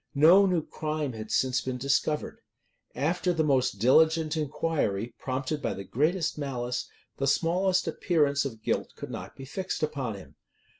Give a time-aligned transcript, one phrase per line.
[0.15, 2.39] No new crime had since been discovered.
[2.95, 8.93] After the most diligent inquiry, prompted by the greatest malice, the smallest appearance of guilt
[8.95, 10.37] could not be fixed upon him.